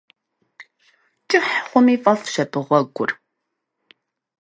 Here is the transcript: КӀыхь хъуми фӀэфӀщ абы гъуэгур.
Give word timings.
КӀыхь 1.29 1.53
хъуми 1.67 1.95
фӀэфӀщ 2.01 2.35
абы 2.43 2.59
гъуэгур. 2.65 3.11